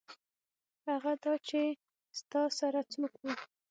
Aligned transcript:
هغه 0.89 1.13
دا 1.23 1.33
چې 1.47 1.59
ستا 2.19 2.41
سره 2.59 2.79
څوک 2.93 3.13
وو. 3.21 3.31